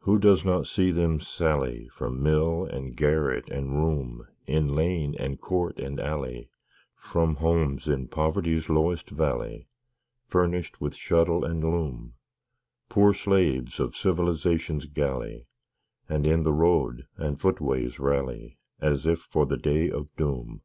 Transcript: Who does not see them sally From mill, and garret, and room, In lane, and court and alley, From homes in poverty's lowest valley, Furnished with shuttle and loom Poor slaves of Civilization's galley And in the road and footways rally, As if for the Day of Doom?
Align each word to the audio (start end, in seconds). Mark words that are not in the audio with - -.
Who 0.00 0.18
does 0.18 0.44
not 0.44 0.66
see 0.66 0.90
them 0.90 1.20
sally 1.20 1.88
From 1.88 2.22
mill, 2.22 2.66
and 2.66 2.94
garret, 2.94 3.48
and 3.48 3.76
room, 3.78 4.26
In 4.46 4.74
lane, 4.74 5.14
and 5.18 5.40
court 5.40 5.78
and 5.78 5.98
alley, 5.98 6.50
From 6.96 7.36
homes 7.36 7.88
in 7.88 8.08
poverty's 8.08 8.68
lowest 8.68 9.08
valley, 9.08 9.66
Furnished 10.26 10.82
with 10.82 10.94
shuttle 10.94 11.46
and 11.46 11.64
loom 11.64 12.12
Poor 12.90 13.14
slaves 13.14 13.80
of 13.80 13.96
Civilization's 13.96 14.84
galley 14.84 15.46
And 16.10 16.26
in 16.26 16.42
the 16.42 16.52
road 16.52 17.06
and 17.16 17.40
footways 17.40 17.98
rally, 17.98 18.58
As 18.80 19.06
if 19.06 19.20
for 19.20 19.46
the 19.46 19.56
Day 19.56 19.90
of 19.90 20.14
Doom? 20.14 20.60